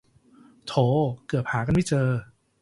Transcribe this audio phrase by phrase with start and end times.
[0.67, 0.73] โถ
[1.27, 2.07] เกือบหากันไม่เจอ